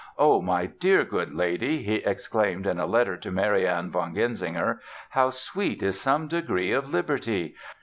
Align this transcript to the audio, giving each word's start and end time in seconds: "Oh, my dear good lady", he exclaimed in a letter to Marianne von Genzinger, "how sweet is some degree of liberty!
"Oh, 0.17 0.41
my 0.41 0.65
dear 0.65 1.03
good 1.03 1.31
lady", 1.31 1.83
he 1.83 1.97
exclaimed 1.97 2.65
in 2.65 2.79
a 2.79 2.87
letter 2.87 3.15
to 3.17 3.29
Marianne 3.29 3.91
von 3.91 4.15
Genzinger, 4.15 4.79
"how 5.11 5.29
sweet 5.29 5.83
is 5.83 6.01
some 6.01 6.27
degree 6.27 6.71
of 6.71 6.89
liberty! 6.89 7.53